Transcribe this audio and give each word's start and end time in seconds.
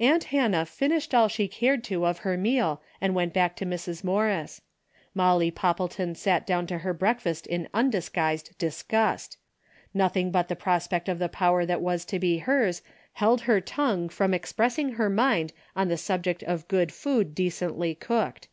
Aunt 0.00 0.24
Hannah 0.32 0.64
finished 0.64 1.12
all 1.14 1.28
she 1.28 1.48
cared 1.48 1.84
to 1.84 2.06
of 2.06 2.20
her 2.20 2.34
meal 2.34 2.80
and 2.98 3.14
went 3.14 3.34
back 3.34 3.56
to 3.56 3.66
Mrs. 3.66 4.02
Morris. 4.02 4.62
Molly 5.14 5.50
Poppleton 5.50 6.14
sat 6.14 6.46
down 6.46 6.66
to 6.66 6.78
her 6.78 6.94
breakfast 6.94 7.46
in 7.46 7.68
undisguised 7.74 8.56
disgust. 8.56 9.36
Nothing 9.92 10.30
but 10.30 10.48
the 10.48 10.56
pros 10.56 10.88
pect 10.88 11.10
of 11.10 11.18
the 11.18 11.28
power 11.28 11.66
that 11.66 11.82
was 11.82 12.06
to 12.06 12.18
be 12.18 12.38
hers 12.38 12.80
held 13.12 13.42
her 13.42 13.60
tongue 13.60 14.08
from 14.08 14.32
expressing 14.32 14.92
her 14.92 15.10
mind 15.10 15.52
on 15.76 15.88
the 15.88 15.98
sub 15.98 16.22
ject 16.22 16.42
of 16.44 16.66
good 16.66 16.90
food 16.90 17.34
decently 17.34 17.94
cooked. 17.94 18.48